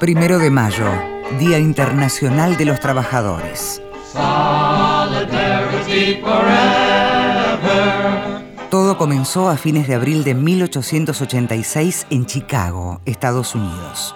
[0.00, 0.86] Primero de mayo,
[1.40, 3.82] Día Internacional de los Trabajadores.
[8.70, 14.14] Todo comenzó a fines de abril de 1886 en Chicago, Estados Unidos.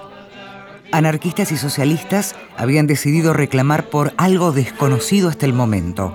[0.93, 6.14] Anarquistas y socialistas habían decidido reclamar por algo desconocido hasta el momento,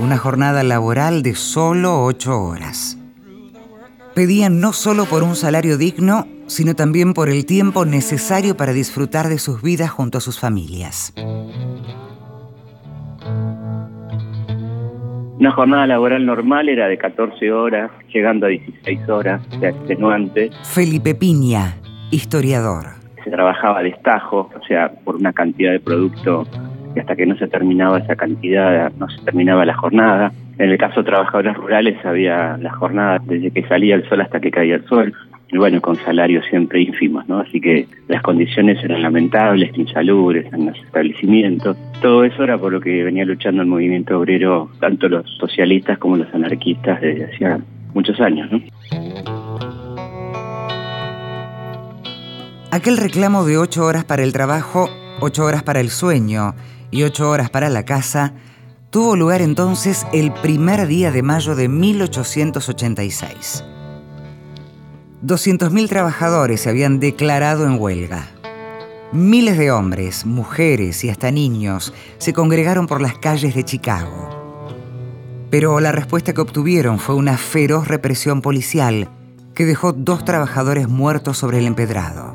[0.00, 2.96] una jornada laboral de solo ocho horas.
[4.14, 9.28] Pedían no solo por un salario digno, sino también por el tiempo necesario para disfrutar
[9.28, 11.14] de sus vidas junto a sus familias.
[15.38, 20.50] Una jornada laboral normal era de 14 horas, llegando a 16 horas, de extenuante.
[20.62, 21.78] Felipe Piña,
[22.10, 22.86] historiador.
[23.24, 26.46] Se trabajaba a destajo, o sea, por una cantidad de producto
[26.94, 30.32] y hasta que no se terminaba esa cantidad no se terminaba la jornada.
[30.58, 34.38] En el caso de trabajadores rurales había la jornada desde que salía el sol hasta
[34.38, 35.12] que caía el sol,
[35.52, 37.40] y bueno, con salarios siempre ínfimos, ¿no?
[37.40, 41.76] Así que las condiciones eran lamentables, insalubres en los establecimientos.
[42.00, 46.16] Todo eso era por lo que venía luchando el movimiento obrero, tanto los socialistas como
[46.16, 47.60] los anarquistas desde hacía
[47.92, 48.62] muchos años, ¿no?
[52.70, 54.88] Aquel reclamo de ocho horas para el trabajo,
[55.20, 56.54] ocho horas para el sueño
[56.90, 58.32] y ocho horas para la casa
[58.88, 63.64] tuvo lugar entonces el primer día de mayo de 1886.
[65.24, 68.28] 200.000 trabajadores se habían declarado en huelga.
[69.12, 74.66] Miles de hombres, mujeres y hasta niños se congregaron por las calles de Chicago.
[75.48, 79.10] Pero la respuesta que obtuvieron fue una feroz represión policial
[79.54, 82.34] que dejó dos trabajadores muertos sobre el empedrado.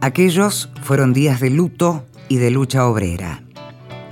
[0.00, 3.42] Aquellos fueron días de luto y de lucha obrera.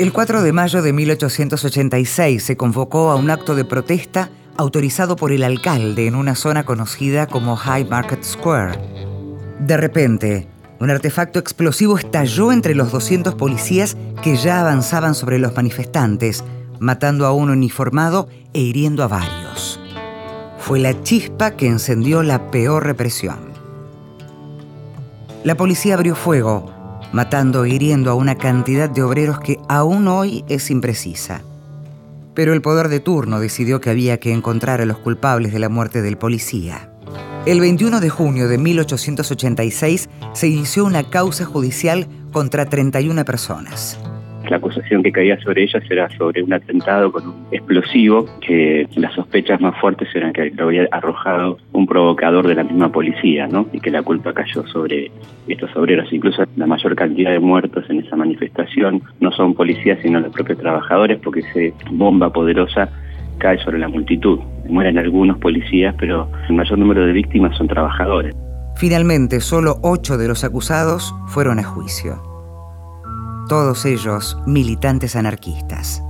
[0.01, 5.33] El 4 de mayo de 1886 se convocó a un acto de protesta autorizado por
[5.33, 8.79] el alcalde en una zona conocida como High Market Square.
[9.61, 10.49] De repente,
[10.81, 16.45] un artefacto explosivo estalló entre los 200 policías que ya avanzaban sobre los manifestantes,
[16.79, 19.81] matando a un uniformado e hiriendo a varios.
[20.59, 23.39] Fue la chispa que encendió la peor represión.
[25.45, 26.73] La policía abrió fuego,
[27.13, 31.43] matando e hiriendo a una cantidad de obreros que aún hoy es imprecisa.
[32.35, 35.69] Pero el poder de turno decidió que había que encontrar a los culpables de la
[35.69, 36.91] muerte del policía.
[37.47, 43.99] El 21 de junio de 1886 se inició una causa judicial contra 31 personas.
[44.55, 49.13] La acusación que caía sobre ellas era sobre un atentado con un explosivo, que las
[49.13, 53.67] sospechas más fuertes eran que lo había arrojado un provocador de la misma policía, ¿no?
[53.73, 55.11] Y que la culpa cayó sobre
[55.49, 56.13] estos obreros.
[56.13, 60.59] Incluso la mayor cantidad de muertos en esa manifestación no son policías, sino los propios
[60.61, 62.89] trabajadores, porque esa bomba poderosa
[63.39, 64.39] cae sobre la multitud.
[64.69, 68.33] Mueren algunos policías, pero el mayor número de víctimas son trabajadores.
[68.77, 72.34] Finalmente, solo ocho de los acusados fueron a juicio
[73.49, 76.03] todos ellos militantes anarquistas.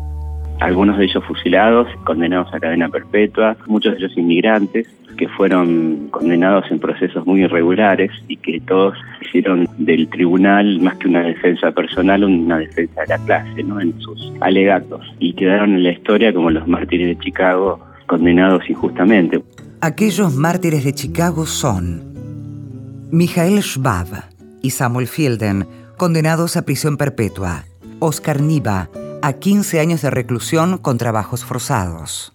[0.61, 4.87] Algunos de ellos fusilados, condenados a cadena perpetua, muchos de ellos inmigrantes
[5.17, 11.09] que fueron condenados en procesos muy irregulares y que todos hicieron del tribunal, más que
[11.09, 13.81] una defensa personal, una defensa de la clase, ¿no?
[13.81, 15.01] En sus alegatos.
[15.19, 19.43] Y quedaron en la historia como los mártires de Chicago condenados injustamente.
[19.81, 22.03] Aquellos mártires de Chicago son
[23.11, 24.07] Michael Schwab
[24.63, 25.67] y Samuel Fielden,
[25.97, 27.65] condenados a prisión perpetua.
[28.01, 28.91] Oscar Niva,
[29.23, 32.33] a 15 años de reclusión con trabajos forzados.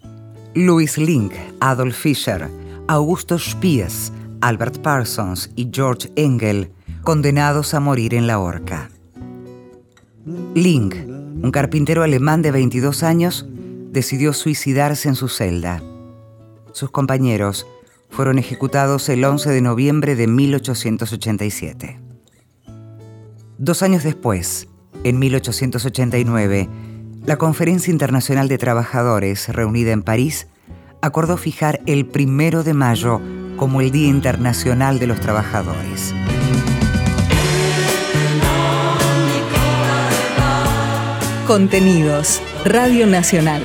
[0.55, 2.49] Louis Link, Adolf Fischer,
[2.87, 4.11] Augusto Spies,
[4.41, 6.71] Albert Parsons y George Engel,
[7.03, 8.89] condenados a morir en la horca.
[10.55, 13.47] Link, un carpintero alemán de 22 años,
[13.91, 15.81] decidió suicidarse en su celda.
[16.73, 17.67] Sus compañeros
[18.09, 22.08] fueron ejecutados el 11 de noviembre de 1887.
[23.61, 24.69] Dos años después,
[25.03, 26.69] en 1889,
[27.25, 30.47] la Conferencia Internacional de Trabajadores, reunida en París,
[31.01, 33.19] acordó fijar el primero de mayo
[33.57, 36.13] como el Día Internacional de los Trabajadores.
[41.45, 43.61] Contenidos, Radio Nacional.